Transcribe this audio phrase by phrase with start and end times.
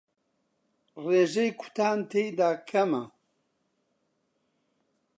[1.03, 3.03] ڕێژەی کوتان تێیدا کەمە